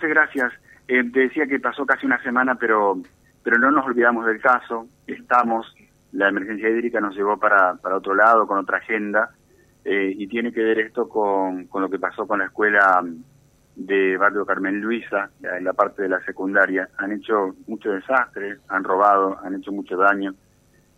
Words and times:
José, 0.00 0.08
gracias. 0.08 0.52
Eh, 0.88 1.04
te 1.12 1.20
decía 1.20 1.46
que 1.46 1.60
pasó 1.60 1.84
casi 1.84 2.06
una 2.06 2.22
semana, 2.22 2.54
pero, 2.54 2.96
pero 3.42 3.58
no 3.58 3.70
nos 3.70 3.84
olvidamos 3.84 4.24
del 4.24 4.40
caso. 4.40 4.86
Estamos, 5.06 5.74
la 6.12 6.28
emergencia 6.30 6.70
hídrica 6.70 7.00
nos 7.00 7.14
llevó 7.14 7.36
para, 7.38 7.74
para 7.74 7.98
otro 7.98 8.14
lado, 8.14 8.46
con 8.46 8.58
otra 8.58 8.78
agenda, 8.78 9.30
eh, 9.84 10.14
y 10.16 10.26
tiene 10.26 10.52
que 10.52 10.62
ver 10.62 10.78
esto 10.78 11.06
con, 11.06 11.66
con 11.66 11.82
lo 11.82 11.90
que 11.90 11.98
pasó 11.98 12.26
con 12.26 12.38
la 12.38 12.46
escuela 12.46 13.04
de 13.76 14.16
Barrio 14.16 14.46
Carmen 14.46 14.80
Luisa, 14.80 15.30
en 15.42 15.64
la 15.64 15.74
parte 15.74 16.02
de 16.02 16.08
la 16.08 16.20
secundaria. 16.24 16.88
Han 16.96 17.12
hecho 17.12 17.54
mucho 17.66 17.90
desastre, 17.90 18.56
han 18.68 18.82
robado, 18.82 19.38
han 19.44 19.54
hecho 19.54 19.72
mucho 19.72 19.98
daño. 19.98 20.34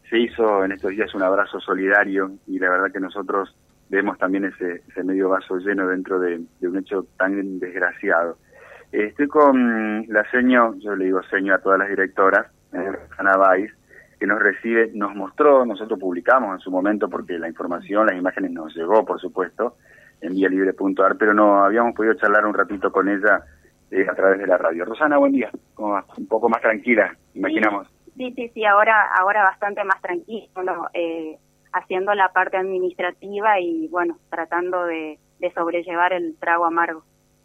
Se 0.09 0.17
hizo 0.17 0.65
en 0.65 0.73
estos 0.73 0.93
días 0.93 1.13
un 1.15 1.25
abrazo 1.25 1.59
solidario 1.59 2.31
y 2.47 2.61
la 2.61 2.71
verdad 2.71 2.93
que 2.93 3.01
nosotros 3.01 3.53
vemos 3.89 4.17
también 4.17 4.45
ese 4.45 5.05
medio 5.05 5.29
vaso 5.29 5.59
lleno 5.59 5.89
dentro 5.89 6.21
de, 6.21 6.41
un 6.63 6.79
hecho 6.79 7.05
tan 7.19 7.59
desgraciado. 7.59 8.39
Estoy 8.93 9.27
con 9.29 10.07
la 10.09 10.29
seño, 10.31 10.75
yo 10.79 10.95
le 10.95 11.07
digo 11.07 11.23
seño 11.25 11.55
a 11.55 11.59
todas 11.59 11.79
las 11.79 11.89
directoras, 11.89 12.47
eh, 12.73 12.93
Ana 13.19 13.37
Baiz, 13.37 13.73
que 14.19 14.27
nos 14.27 14.41
recibe, 14.41 14.91
nos 14.95 15.15
mostró, 15.15 15.65
nosotros 15.67 15.99
publicamos 15.99 16.55
en 16.55 16.61
su 16.61 16.71
momento 16.71 17.09
porque 17.09 17.39
la 17.39 17.49
información, 17.49 18.07
las 18.07 18.17
imágenes 18.17 18.53
nos 18.53 18.75
llegó, 18.77 19.05
por 19.05 19.21
supuesto, 19.21 19.77
en 20.21 20.35
vialibre.ar, 20.35 21.17
pero 21.19 21.35
no 21.35 21.65
habíamos 21.65 21.95
podido 21.95 22.15
charlar 22.15 22.47
un 22.47 22.55
ratito 22.55 22.93
con 22.93 23.09
ella 23.09 23.43
eh, 23.91 24.07
a 24.09 24.15
través 24.15 24.39
de 24.39 24.47
la 24.47 24.59
radio. 24.59 24.85
Rosana, 24.85 25.19
buen 25.19 25.33
día. 25.33 25.51
¿Cómo 25.75 25.95
va? 25.95 26.05
Un 26.17 26.27
poco 26.27 26.49
más 26.49 26.61
tranquila, 26.61 27.17
imaginamos. 27.35 27.89
Sí, 28.17 28.33
sí, 28.37 28.49
sí, 28.55 28.65
ahora, 28.65 29.09
ahora 29.19 29.43
bastante 29.43 29.83
más 29.85 30.01
tranquilo, 30.01 30.89
eh, 30.95 31.37
haciendo 31.73 32.15
la 32.15 32.29
parte 32.29 32.57
administrativa 32.59 33.59
y, 33.59 33.89
bueno, 33.89 34.19
tratando 34.31 34.85
de, 34.85 35.19
sobrellevar 35.55 36.13
el 36.13 36.37
trago 36.39 36.65
amargo. 36.65 37.03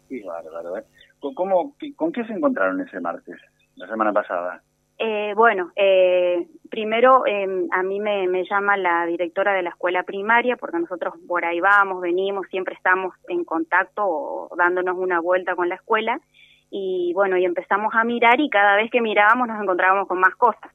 Sí, 0.08 0.22
bárbaro. 0.22 0.78
¿eh? 0.78 0.84
¿Cómo, 1.20 1.74
¿Con 1.96 2.12
qué 2.12 2.24
se 2.24 2.32
encontraron 2.32 2.80
ese 2.80 3.00
martes, 3.00 3.40
la 3.76 3.86
semana 3.88 4.12
pasada? 4.12 4.62
Eh, 5.00 5.32
bueno, 5.36 5.70
eh, 5.76 6.48
primero 6.68 7.24
em, 7.24 7.68
a 7.70 7.84
mí 7.84 8.00
me, 8.00 8.44
llama 8.50 8.76
la 8.76 9.06
directora 9.06 9.52
de 9.54 9.62
la 9.62 9.70
escuela 9.70 10.02
primaria 10.02 10.56
porque 10.56 10.80
nosotros 10.80 11.14
por 11.28 11.44
ahí 11.44 11.60
vamos, 11.60 12.00
venimos, 12.00 12.48
siempre 12.48 12.74
estamos 12.74 13.14
en 13.28 13.44
contacto 13.44 14.02
o 14.04 14.50
dándonos 14.56 14.98
una 14.98 15.20
vuelta 15.20 15.54
con 15.54 15.68
la 15.68 15.76
escuela 15.76 16.20
y 16.68 17.12
bueno, 17.14 17.36
y 17.36 17.44
empezamos 17.44 17.94
a 17.94 18.02
mirar 18.02 18.40
y 18.40 18.50
cada 18.50 18.74
vez 18.74 18.90
que 18.90 19.00
mirábamos 19.00 19.46
nos 19.46 19.62
encontrábamos 19.62 20.08
con 20.08 20.18
más 20.18 20.34
cosas. 20.34 20.72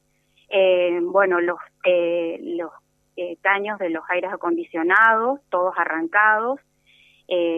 Eh, 0.50 1.00
bueno, 1.02 1.42
los, 1.42 1.58
los 2.40 2.72
caños 3.42 3.78
de 3.78 3.90
los 3.90 4.04
aires 4.10 4.32
acondicionados, 4.32 5.42
todos 5.50 5.74
arrancados, 5.78 6.62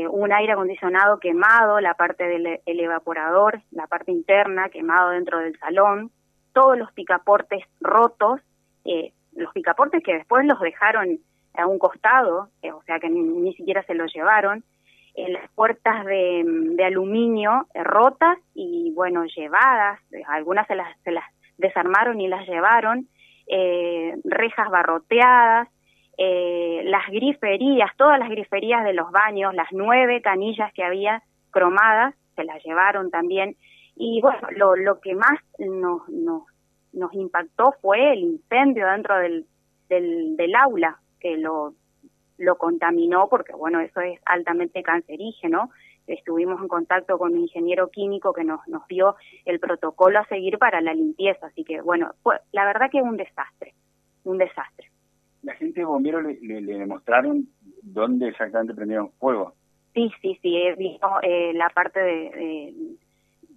un 0.09 0.31
aire 0.31 0.53
acondicionado 0.53 1.19
quemado, 1.19 1.79
la 1.79 1.95
parte 1.95 2.27
del 2.27 2.79
evaporador, 2.79 3.61
la 3.71 3.87
parte 3.87 4.11
interna 4.11 4.69
quemado 4.69 5.09
dentro 5.09 5.39
del 5.39 5.57
salón, 5.59 6.11
todos 6.55 6.77
los 6.77 6.91
picaportes 6.93 7.63
rotos, 7.81 8.39
eh, 8.85 9.11
los 9.35 9.51
picaportes 9.53 10.01
que 10.01 10.13
después 10.13 10.45
los 10.45 10.59
dejaron 10.61 11.19
a 11.53 11.67
un 11.67 11.77
costado, 11.77 12.49
eh, 12.61 12.71
o 12.71 12.81
sea 12.83 12.99
que 12.99 13.09
ni, 13.09 13.53
siquiera 13.53 13.83
se 13.83 13.93
los 13.93 14.11
llevaron, 14.13 14.63
eh, 15.15 15.29
las 15.29 15.51
puertas 15.51 16.05
de, 16.05 16.83
aluminio 16.85 17.67
rotas 17.73 18.37
y 18.53 18.91
bueno, 18.95 19.25
llevadas, 19.25 19.99
algunas 20.27 20.65
se 20.67 20.75
las, 20.75 20.87
se 21.03 21.11
las 21.11 21.25
desarmaron 21.57 22.21
y 22.21 22.27
las 22.29 22.47
llevaron, 22.47 23.07
rejas 24.23 24.69
barroteadas, 24.69 25.67
las 26.17 27.07
griferías, 27.07 27.91
todas 27.97 28.19
las 28.19 28.29
griferías 28.29 28.83
de 28.83 28.93
los 28.93 29.11
baños, 29.11 29.53
las 29.53 29.67
nueve 29.71 30.21
canillas 30.21 30.71
que 30.73 30.83
había 30.83 31.21
cromadas, 31.51 32.15
se 32.35 32.43
las 32.43 32.63
llevaron 32.63 33.11
también. 33.11 33.55
Y 33.95 34.21
bueno, 34.21 34.47
lo, 34.55 34.75
lo 34.75 34.99
que 34.99 35.15
más 35.15 35.39
nos, 35.57 36.07
nos, 36.09 36.43
nos 36.93 37.13
impactó 37.13 37.73
fue 37.81 38.13
el 38.13 38.19
incendio 38.19 38.87
dentro 38.87 39.17
del, 39.17 39.45
del, 39.89 40.55
aula, 40.55 40.99
que 41.19 41.37
lo, 41.37 41.73
lo 42.37 42.57
contaminó, 42.57 43.27
porque 43.29 43.53
bueno, 43.53 43.79
eso 43.79 44.01
es 44.01 44.19
altamente 44.25 44.83
cancerígeno. 44.83 45.69
Estuvimos 46.07 46.61
en 46.61 46.67
contacto 46.67 47.17
con 47.17 47.33
un 47.33 47.39
ingeniero 47.39 47.89
químico 47.89 48.33
que 48.33 48.43
nos, 48.43 48.65
nos 48.67 48.87
dio 48.87 49.15
el 49.45 49.59
protocolo 49.59 50.19
a 50.19 50.27
seguir 50.27 50.57
para 50.59 50.81
la 50.81 50.93
limpieza. 50.93 51.47
Así 51.47 51.63
que 51.63 51.81
bueno, 51.81 52.11
fue, 52.21 52.39
la 52.51 52.65
verdad 52.65 52.89
que 52.91 53.01
un 53.01 53.17
desastre, 53.17 53.73
un 54.23 54.37
desastre. 54.37 54.89
¿La 55.45 55.53
gente 55.53 55.81
de 55.81 55.85
bomberos 55.85 56.23
le, 56.23 56.61
le, 56.61 56.77
demostraron 56.79 57.47
dónde 57.83 58.29
exactamente 58.29 58.73
prendieron 58.73 59.11
fuego? 59.19 59.53
Sí, 59.93 60.11
sí, 60.21 60.37
sí, 60.41 60.57
visto 60.77 61.07
eh, 61.21 61.53
la 61.53 61.69
parte 61.69 61.99
de 61.99 62.73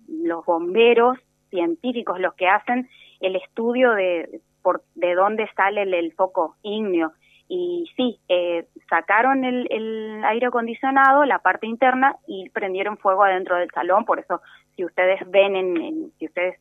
los 0.09 0.45
bomberos 0.45 1.19
científicos 1.51 2.21
los 2.21 2.35
que 2.35 2.47
hacen 2.47 2.89
el 3.21 3.37
estudio 3.37 3.93
de 3.93 4.41
por 4.63 4.83
de 4.95 5.15
dónde 5.15 5.49
sale 5.57 5.83
el, 5.83 6.13
foco 6.13 6.57
ígneo 6.63 7.13
y 7.49 7.91
sí 7.97 8.19
eh, 8.29 8.67
sacaron 8.91 9.45
el, 9.45 9.67
el, 9.71 10.23
aire 10.25 10.47
acondicionado 10.47 11.25
la 11.25 11.39
parte 11.39 11.67
interna 11.67 12.17
y 12.27 12.51
prendieron 12.51 12.99
fuego 12.99 13.25
adentro 13.25 13.57
del 13.57 13.71
salón 13.71 14.05
por 14.05 14.19
eso 14.19 14.41
si 14.77 14.85
ustedes 14.85 15.21
ven 15.31 15.57
en, 15.57 16.13
si 16.19 16.27
ustedes 16.27 16.61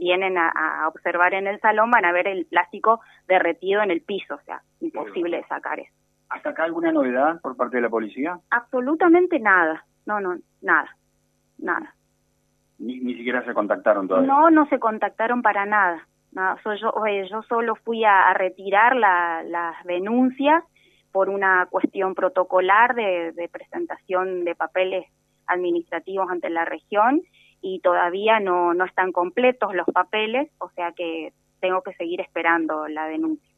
vienen 0.00 0.36
a, 0.38 0.88
observar 0.88 1.34
en 1.34 1.46
el 1.46 1.60
salón 1.60 1.90
van 1.90 2.04
a 2.04 2.12
ver 2.12 2.26
el 2.26 2.46
plástico 2.46 3.00
derretido 3.28 3.82
en 3.82 3.92
el 3.92 4.00
piso 4.00 4.34
o 4.34 4.40
sea 4.40 4.62
imposible 4.80 5.36
de 5.36 5.44
sacar 5.44 5.78
eso. 5.78 5.92
Hasta 6.28 6.50
acá 6.50 6.64
alguna 6.64 6.90
novedad 6.90 7.40
por 7.40 7.56
parte 7.56 7.76
de 7.76 7.82
la 7.82 7.90
policía 7.90 8.38
absolutamente 8.50 9.38
nada. 9.38 9.84
No 10.06 10.20
no 10.20 10.36
nada. 10.62 10.96
Nada. 11.58 11.94
Ni, 12.78 12.98
ni 12.98 13.14
siquiera 13.14 13.44
se 13.44 13.52
contactaron 13.52 14.08
todavía. 14.08 14.26
No, 14.26 14.50
no 14.50 14.66
se 14.66 14.78
contactaron 14.78 15.42
para 15.42 15.66
nada. 15.66 16.06
No, 16.32 16.56
yo, 16.76 16.92
yo 17.28 17.42
solo 17.42 17.74
fui 17.74 18.04
a, 18.04 18.32
retirar 18.34 18.96
la, 18.96 19.42
las 19.42 19.84
denuncias 19.84 20.64
por 21.12 21.28
una 21.28 21.66
cuestión 21.66 22.14
protocolar 22.14 22.94
de, 22.94 23.32
de, 23.32 23.48
presentación 23.48 24.44
de 24.44 24.54
papeles 24.54 25.06
administrativos 25.46 26.30
ante 26.30 26.48
la 26.48 26.64
región 26.64 27.22
y 27.62 27.80
todavía 27.80 28.40
no, 28.40 28.74
no 28.74 28.84
están 28.84 29.12
completos 29.12 29.74
los 29.74 29.86
papeles, 29.86 30.50
o 30.58 30.70
sea 30.70 30.92
que 30.92 31.32
tengo 31.60 31.82
que 31.82 31.94
seguir 31.94 32.20
esperando 32.20 32.88
la 32.88 33.06
denuncia. 33.06 33.48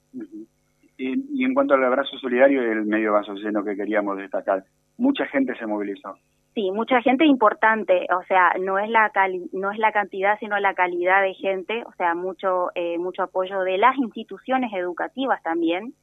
y, 0.99 1.45
en 1.45 1.55
cuanto 1.55 1.75
al 1.75 1.85
abrazo 1.85 2.19
solidario 2.19 2.63
y 2.63 2.71
el 2.71 2.85
medio 2.85 3.13
vaso 3.13 3.35
lleno 3.35 3.65
que 3.65 3.77
queríamos 3.77 4.17
destacar, 4.17 4.65
mucha 4.97 5.27
gente 5.27 5.55
se 5.57 5.67
movilizó. 5.67 6.15
Sí, 6.55 6.71
mucha 6.71 7.01
gente 7.01 7.25
importante, 7.25 8.07
o 8.15 8.23
sea, 8.25 8.53
no 8.61 8.79
es 8.79 8.91
la 8.91 9.11
no 9.53 9.71
es 9.71 9.79
la 9.79 9.91
cantidad, 9.91 10.39
sino 10.39 10.59
la 10.59 10.75
calidad 10.75 11.23
de 11.23 11.33
gente, 11.33 11.83
o 11.87 11.93
sea, 11.95 12.15
mucho 12.15 12.69
eh, 12.75 12.99
mucho 12.99 13.23
apoyo 13.23 13.61
de 13.61 13.79
las 13.79 13.97
instituciones 13.97 14.71
educativas 14.75 15.43
también 15.43 15.95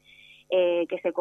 eh, 0.50 0.88
que 0.90 0.98
se 1.02 1.14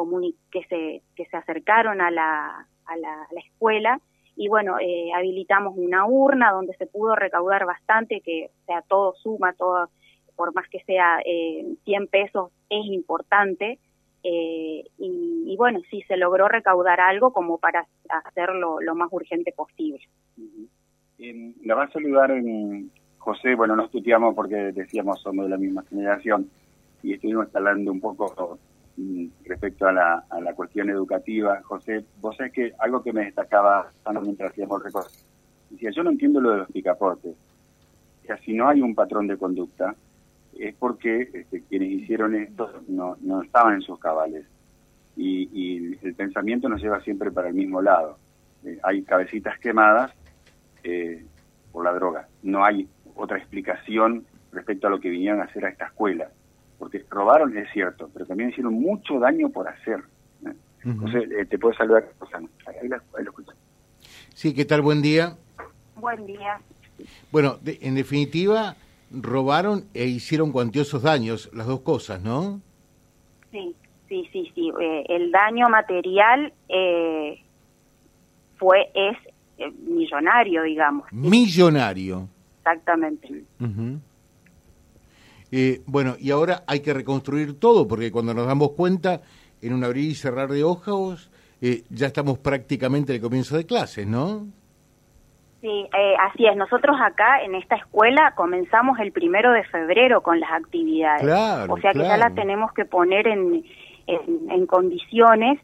que 0.50 0.62
se 0.70 1.02
que 1.14 1.26
se 1.26 1.36
acercaron 1.36 2.00
a 2.00 2.10
la 2.10 2.66
a 2.86 2.96
la, 2.96 3.26
escuela 3.44 4.00
y 4.38 4.46
bueno, 4.46 4.78
eh, 4.80 5.10
habilitamos 5.16 5.74
una 5.76 6.06
urna 6.06 6.52
donde 6.52 6.72
se 6.76 6.86
pudo 6.86 7.16
recaudar 7.16 7.66
bastante, 7.66 8.20
que 8.20 8.46
o 8.46 8.66
sea 8.66 8.82
todo 8.82 9.14
suma, 9.14 9.52
todo 9.54 9.90
por 10.36 10.54
más 10.54 10.68
que 10.68 10.78
sea 10.84 11.18
eh, 11.26 11.66
100 11.84 12.06
pesos 12.06 12.52
es 12.70 12.86
importante 12.86 13.80
eh, 14.22 14.84
y, 14.96 15.56
bueno, 15.56 15.80
sí 15.90 16.02
se 16.06 16.16
logró 16.16 16.46
recaudar 16.46 17.00
algo 17.00 17.32
como 17.32 17.58
para 17.58 17.88
hacerlo 18.08 18.80
lo 18.80 18.94
más 18.94 19.08
urgente 19.10 19.52
posible. 19.52 20.00
la 21.64 21.74
va 21.74 21.84
a 21.84 21.90
saludar 21.90 22.32
José, 23.18 23.56
bueno, 23.56 23.74
nos 23.74 23.90
tuteamos 23.90 24.36
porque 24.36 24.70
decíamos 24.72 25.20
somos 25.20 25.46
de 25.46 25.50
la 25.50 25.58
misma 25.58 25.82
generación 25.82 26.48
y 27.02 27.14
estuvimos 27.14 27.52
hablando 27.56 27.90
un 27.90 28.00
poco 28.00 28.60
respecto 29.44 29.86
a 29.86 29.92
la, 29.92 30.24
a 30.28 30.40
la 30.40 30.54
cuestión 30.54 30.90
educativa. 30.90 31.60
José, 31.62 32.04
vos 32.20 32.36
sabés 32.36 32.52
que 32.52 32.72
algo 32.78 33.02
que 33.02 33.12
me 33.12 33.24
destacaba 33.24 33.90
mientras 34.22 34.50
hacíamos 34.50 34.82
el 34.84 34.92
decía, 35.70 35.90
yo 35.90 36.02
no 36.02 36.10
entiendo 36.10 36.40
lo 36.40 36.50
de 36.50 36.56
los 36.58 36.72
picaportes. 36.72 37.36
O 38.22 38.26
sea, 38.26 38.38
si 38.38 38.52
no 38.52 38.68
hay 38.68 38.80
un 38.80 38.94
patrón 38.94 39.26
de 39.26 39.36
conducta, 39.36 39.94
es 40.58 40.74
porque 40.74 41.30
este, 41.32 41.62
quienes 41.62 41.90
hicieron 41.90 42.34
esto 42.34 42.82
no, 42.88 43.16
no 43.20 43.42
estaban 43.42 43.74
en 43.74 43.82
sus 43.82 43.98
cabales. 43.98 44.44
Y, 45.16 45.96
el 46.02 46.14
pensamiento 46.14 46.68
nos 46.68 46.80
lleva 46.80 47.00
siempre 47.00 47.30
para 47.32 47.48
el 47.48 47.54
mismo 47.54 47.82
lado. 47.82 48.18
Eh, 48.64 48.78
hay 48.82 49.02
cabecitas 49.02 49.58
quemadas 49.58 50.12
eh, 50.84 51.24
por 51.72 51.84
la 51.84 51.92
droga. 51.92 52.28
No 52.42 52.64
hay 52.64 52.88
otra 53.16 53.38
explicación 53.38 54.24
respecto 54.52 54.86
a 54.86 54.90
lo 54.90 55.00
que 55.00 55.10
vinieron 55.10 55.40
a 55.40 55.44
hacer 55.44 55.64
a 55.64 55.70
esta 55.70 55.86
escuela. 55.86 56.30
Porque 56.78 57.04
robaron, 57.10 57.56
es 57.56 57.68
cierto, 57.72 58.08
pero 58.12 58.26
también 58.26 58.50
hicieron 58.50 58.74
mucho 58.74 59.18
daño 59.18 59.48
por 59.48 59.68
hacer. 59.68 60.00
¿eh? 60.46 60.52
Entonces, 60.84 61.48
te 61.48 61.58
puedo 61.58 61.74
saludar, 61.74 62.08
Ahí, 62.66 62.88
lo 62.88 63.32
Sí, 64.34 64.54
¿qué 64.54 64.64
tal? 64.64 64.82
Buen 64.82 65.02
día. 65.02 65.36
Buen 65.96 66.26
día. 66.26 66.60
Bueno, 67.32 67.58
en 67.64 67.94
definitiva, 67.94 68.76
robaron 69.10 69.84
e 69.94 70.06
hicieron 70.06 70.52
cuantiosos 70.52 71.02
daños, 71.02 71.50
las 71.52 71.66
dos 71.66 71.80
cosas, 71.80 72.22
¿no? 72.22 72.60
Sí, 73.50 73.74
sí, 74.08 74.28
sí, 74.32 74.52
sí. 74.54 74.70
Eh, 74.80 75.04
el 75.08 75.30
daño 75.30 75.68
material 75.68 76.52
eh, 76.68 77.40
fue 78.56 78.90
es 78.94 79.16
eh, 79.58 79.72
millonario, 79.86 80.62
digamos. 80.62 81.12
Millonario. 81.12 82.28
Exactamente. 82.58 83.44
Eh, 85.50 85.80
bueno, 85.86 86.16
y 86.18 86.30
ahora 86.30 86.62
hay 86.66 86.80
que 86.80 86.92
reconstruir 86.92 87.58
todo, 87.58 87.88
porque 87.88 88.10
cuando 88.10 88.34
nos 88.34 88.46
damos 88.46 88.72
cuenta, 88.72 89.22
en 89.62 89.72
un 89.72 89.84
abrir 89.84 90.10
y 90.10 90.14
cerrar 90.14 90.48
de 90.48 90.64
hojas, 90.64 91.30
eh, 91.60 91.82
ya 91.90 92.06
estamos 92.06 92.38
prácticamente 92.38 93.14
al 93.14 93.20
comienzo 93.20 93.56
de 93.56 93.66
clases, 93.66 94.06
¿no? 94.06 94.46
Sí, 95.60 95.88
eh, 95.92 96.14
así 96.20 96.46
es. 96.46 96.56
Nosotros 96.56 96.96
acá 97.00 97.42
en 97.42 97.56
esta 97.56 97.74
escuela 97.74 98.32
comenzamos 98.36 98.98
el 99.00 99.10
primero 99.10 99.50
de 99.52 99.64
febrero 99.64 100.20
con 100.20 100.38
las 100.38 100.52
actividades. 100.52 101.22
Claro, 101.22 101.74
o 101.74 101.78
sea 101.78 101.92
que 101.92 101.98
ya 101.98 102.16
la 102.16 102.30
tenemos 102.30 102.72
que 102.72 102.84
poner 102.84 103.26
en, 103.26 103.64
en, 104.06 104.66
condiciones 104.66 105.60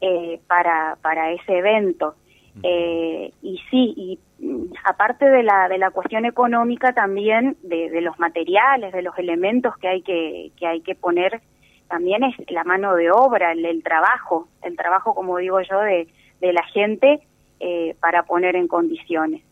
eh, 0.00 0.40
para, 0.46 0.96
para 1.02 1.32
ese 1.32 1.58
evento. 1.58 2.14
Eh, 2.62 3.32
y 3.42 3.60
sí, 3.70 3.94
y 3.96 4.18
mm, 4.38 4.72
aparte 4.84 5.28
de 5.28 5.42
la, 5.42 5.68
de 5.68 5.78
la 5.78 5.90
cuestión 5.90 6.24
económica 6.24 6.92
también, 6.92 7.56
de, 7.62 8.00
los 8.00 8.18
materiales, 8.18 8.92
de 8.92 9.02
los 9.02 9.18
elementos 9.18 9.76
que 9.78 9.88
hay 9.88 10.02
que, 10.02 10.52
que 10.56 10.66
hay 10.66 10.80
que 10.80 10.94
poner, 10.94 11.40
también 11.88 12.22
es 12.24 12.34
la 12.50 12.64
mano 12.64 12.94
de 12.94 13.10
obra, 13.10 13.52
el, 13.52 13.64
el 13.64 13.82
trabajo, 13.82 14.48
el 14.62 14.76
trabajo, 14.76 15.14
como 15.14 15.38
digo 15.38 15.60
yo, 15.62 15.80
de, 15.80 16.08
de 16.40 16.52
la 16.52 16.62
gente 16.64 17.20
eh, 17.60 17.96
para 18.00 18.24
poner 18.24 18.54
en 18.54 18.68
condiciones. 18.68 19.42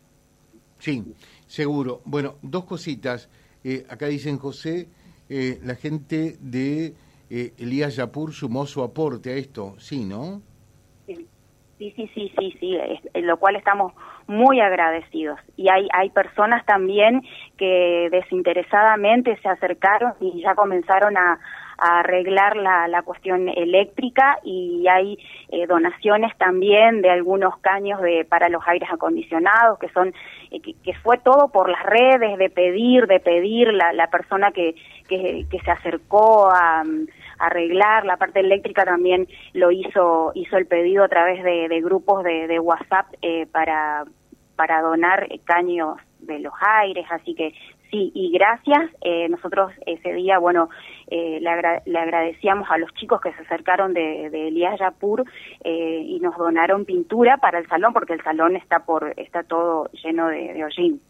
Sí, 0.79 1.03
seguro. 1.47 2.01
Bueno, 2.05 2.35
dos 2.41 2.65
cositas. 2.65 3.29
Eh, 3.63 3.85
acá 3.89 4.07
dicen 4.07 4.37
José, 4.37 4.87
eh, 5.29 5.59
la 5.63 5.75
gente 5.75 6.37
de 6.39 6.93
Elías 7.29 7.97
Yapur 7.97 8.31
sumó 8.31 8.65
su 8.65 8.81
aporte 8.81 9.31
a 9.31 9.35
esto, 9.35 9.75
sí, 9.77 10.05
¿no? 10.05 10.41
Sí, 11.77 11.93
sí, 11.95 12.09
sí, 12.15 12.31
sí, 12.37 12.57
sí, 12.59 12.79
sí, 13.13 13.21
lo 13.21 13.37
cual 13.37 13.55
estamos 13.55 13.93
muy 14.25 14.59
agradecidos. 14.59 15.39
Y 15.55 15.69
hay, 15.69 15.87
hay 15.93 16.09
personas 16.09 16.65
también 16.65 17.21
que 17.55 18.09
desinteresadamente 18.11 19.37
se 19.41 19.47
acercaron 19.47 20.13
y 20.19 20.41
ya 20.41 20.55
comenzaron 20.55 21.15
a, 21.17 21.39
a 21.77 21.99
arreglar 21.99 22.57
la, 22.57 22.87
la 22.87 23.03
cuestión 23.03 23.47
eléctrica 23.49 24.39
y 24.43 24.87
hay 24.87 25.19
eh, 25.49 25.67
donaciones 25.67 26.35
también 26.37 27.01
de 27.01 27.11
algunos 27.11 27.57
caños 27.59 28.01
de 28.01 28.25
para 28.25 28.49
los 28.49 28.67
aires 28.67 28.89
acondicionados 28.91 29.77
que 29.77 29.89
son 29.89 30.13
eh, 30.49 30.59
que, 30.59 30.93
fue 31.03 31.19
todo 31.19 31.49
por 31.49 31.69
las 31.69 31.83
redes 31.83 32.37
de 32.39 32.49
pedir 32.49 33.05
de 33.05 33.19
pedir 33.19 33.71
la, 33.73 33.93
la 33.93 34.07
persona 34.07 34.51
que, 34.51 34.73
que, 35.07 35.45
que 35.51 35.59
se 35.59 35.71
acercó 35.71 36.49
a, 36.49 36.83
arreglar 37.39 38.05
la 38.05 38.17
parte 38.17 38.39
eléctrica 38.39 38.85
también 38.85 39.27
lo 39.53 39.71
hizo 39.71 40.31
hizo 40.35 40.57
el 40.57 40.65
pedido 40.65 41.03
a 41.03 41.07
través 41.07 41.43
de, 41.43 41.67
de 41.67 41.81
grupos 41.81 42.23
de, 42.23 42.47
de 42.47 42.59
WhatsApp 42.59 43.07
eh, 43.21 43.45
para 43.51 44.05
para 44.55 44.81
donar 44.81 45.27
caños 45.45 45.97
de 46.19 46.39
los 46.39 46.53
aires, 46.61 47.05
así 47.11 47.35
que 47.35 47.53
Sí, 47.91 48.11
y 48.13 48.31
gracias. 48.31 48.91
Eh, 49.01 49.29
nosotros 49.29 49.71
ese 49.85 50.13
día, 50.13 50.39
bueno, 50.39 50.69
eh, 51.07 51.39
le, 51.39 51.99
agradecíamos 51.99 52.69
a 52.69 52.77
los 52.77 52.93
chicos 52.95 53.21
que 53.21 53.31
se 53.33 53.41
acercaron 53.43 53.93
de, 53.93 54.29
de 54.29 54.49
Elías 54.49 54.77
Yapur 54.79 55.23
eh, 55.63 56.01
y 56.05 56.19
nos 56.19 56.35
donaron 56.37 56.85
pintura 56.85 57.37
para 57.37 57.59
el 57.59 57.67
salón, 57.67 57.93
porque 57.93 58.13
el 58.13 58.23
salón 58.23 58.55
está 58.55 58.79
por 58.79 59.13
está 59.17 59.43
todo 59.43 59.89
lleno 60.03 60.27
de, 60.27 60.53
de 60.53 60.65
hollín. 60.65 61.01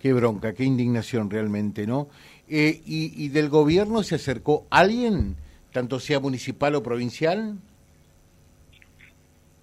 Qué 0.00 0.12
bronca, 0.12 0.54
qué 0.54 0.64
indignación 0.64 1.30
realmente, 1.30 1.86
¿no? 1.86 2.08
y, 2.48 2.78
¿Y 2.86 3.28
del 3.28 3.48
gobierno 3.50 4.02
se 4.02 4.14
acercó 4.14 4.66
alguien, 4.70 5.36
tanto 5.72 6.00
sea 6.00 6.20
municipal 6.20 6.74
o 6.76 6.82
provincial? 6.82 7.56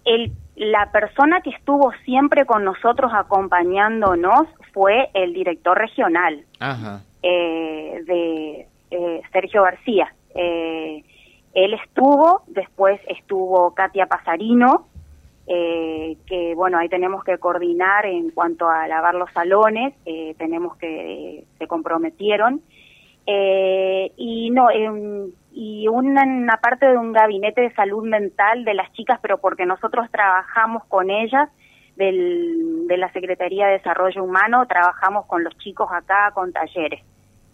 El, 0.04 0.32
la 0.56 0.90
persona 0.90 1.42
que 1.42 1.50
estuvo 1.50 1.92
siempre 2.04 2.46
con 2.46 2.64
nosotros 2.64 3.12
acompañándonos 3.14 4.48
fue 4.72 5.10
el 5.12 5.34
director 5.34 5.76
regional 5.76 6.44
eh, 7.22 8.02
de 8.06 8.66
eh, 8.90 9.22
Sergio 9.32 9.62
García. 9.62 10.14
Eh, 10.34 11.04
él 11.52 11.74
estuvo, 11.74 12.42
después 12.46 13.00
estuvo 13.08 13.74
Katia 13.74 14.06
Pasarino, 14.06 14.88
que 15.46 16.54
bueno, 16.56 16.78
ahí 16.78 16.88
tenemos 16.88 17.22
que 17.22 17.38
coordinar 17.38 18.06
en 18.06 18.30
cuanto 18.30 18.68
a 18.68 18.88
lavar 18.88 19.14
los 19.14 19.30
salones, 19.32 19.94
tenemos 20.38 20.76
que, 20.76 21.44
se 21.58 21.66
comprometieron. 21.66 22.62
y 23.26 24.50
no, 24.50 24.68
y 25.58 25.88
una, 25.88 26.58
parte 26.60 26.86
de 26.86 26.98
un 26.98 27.12
gabinete 27.12 27.62
de 27.62 27.72
salud 27.72 28.04
mental 28.04 28.64
de 28.66 28.74
las 28.74 28.92
chicas, 28.92 29.18
pero 29.22 29.38
porque 29.38 29.64
nosotros 29.64 30.06
trabajamos 30.10 30.84
con 30.84 31.10
ellas, 31.10 31.48
del, 31.96 32.86
de 32.86 32.96
la 32.98 33.10
Secretaría 33.12 33.66
de 33.66 33.78
Desarrollo 33.78 34.22
Humano, 34.22 34.66
trabajamos 34.66 35.24
con 35.24 35.42
los 35.42 35.56
chicos 35.56 35.88
acá 35.90 36.30
con 36.34 36.52
talleres. 36.52 37.02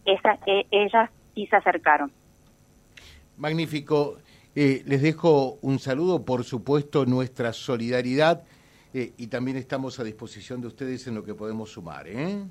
Esa, 0.04 0.36
e, 0.46 0.66
ellas 0.72 1.10
sí 1.34 1.46
se 1.46 1.54
acercaron. 1.54 2.10
Magnífico. 3.36 4.16
Eh, 4.54 4.82
les 4.86 5.00
dejo 5.00 5.58
un 5.62 5.78
saludo, 5.78 6.24
por 6.24 6.44
supuesto, 6.44 7.06
nuestra 7.06 7.52
solidaridad 7.52 8.44
eh, 8.92 9.12
y 9.16 9.28
también 9.28 9.56
estamos 9.56 9.98
a 9.98 10.04
disposición 10.04 10.60
de 10.60 10.66
ustedes 10.66 11.06
en 11.06 11.14
lo 11.14 11.24
que 11.24 11.34
podemos 11.34 11.70
sumar. 11.70 12.06
¿eh? 12.06 12.44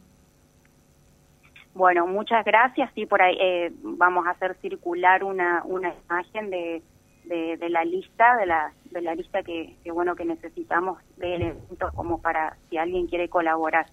Bueno, 1.75 2.07
muchas 2.07 2.43
gracias. 2.43 2.89
Sí, 2.95 3.05
por 3.05 3.21
ahí 3.21 3.37
eh, 3.39 3.71
vamos 3.83 4.25
a 4.25 4.31
hacer 4.31 4.57
circular 4.61 5.23
una, 5.23 5.63
una 5.65 5.93
imagen 6.05 6.49
de, 6.49 6.81
de, 7.25 7.69
la 7.69 7.85
lista, 7.85 8.35
de 8.37 8.45
la, 8.47 8.73
de 8.89 9.01
la 9.01 9.15
lista 9.15 9.43
que, 9.43 9.75
bueno 9.93 10.15
que 10.15 10.25
necesitamos 10.25 10.99
de 11.17 11.35
elementos 11.35 11.93
como 11.93 12.19
para 12.19 12.57
si 12.69 12.77
alguien 12.77 13.07
quiere 13.07 13.29
colaborar. 13.29 13.85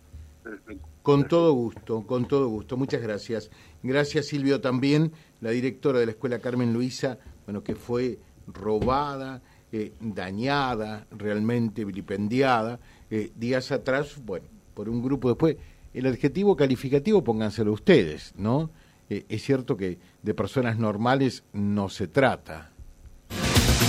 Con 1.03 1.29
todo 1.29 1.53
gusto, 1.53 2.07
con 2.07 2.27
todo 2.27 2.49
gusto. 2.49 2.77
Muchas 2.79 3.03
gracias. 3.03 3.51
Gracias 3.83 4.27
Silvio 4.27 4.61
también, 4.61 5.13
la 5.41 5.51
directora 5.51 5.99
de 5.99 6.07
la 6.07 6.13
Escuela 6.13 6.39
Carmen 6.39 6.73
Luisa, 6.73 7.19
bueno, 7.49 7.65
que 7.65 7.75
fue 7.75 8.19
robada, 8.47 9.41
eh, 9.73 9.95
dañada, 10.01 11.07
realmente 11.11 11.83
vilipendiada, 11.83 12.79
eh, 13.11 13.33
días 13.35 13.73
atrás, 13.73 14.21
bueno, 14.23 14.45
por 14.75 14.91
un 14.91 15.03
grupo 15.03 15.31
después. 15.31 15.57
El 15.95 16.05
adjetivo 16.05 16.55
calificativo 16.57 17.25
pónganselo 17.25 17.73
ustedes, 17.73 18.35
¿no? 18.37 18.69
Eh, 19.09 19.25
es 19.31 19.43
cierto 19.43 19.79
que 19.79 19.99
de 20.23 20.35
personas 20.35 20.79
normales 20.79 21.43
no 21.55 21.89
se 21.89 22.07
trata. 22.07 22.71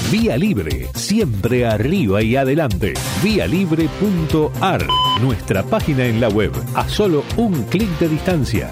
Vía 0.10 0.38
Libre, 0.38 0.88
siempre 0.96 1.66
arriba 1.66 2.22
y 2.22 2.38
adelante. 2.38 2.94
Vialibre.ar, 3.22 4.88
nuestra 5.22 5.64
página 5.64 6.06
en 6.06 6.22
la 6.22 6.30
web, 6.30 6.54
a 6.76 6.88
solo 6.88 7.26
un 7.36 7.64
clic 7.64 7.90
de 8.00 8.08
distancia. 8.08 8.72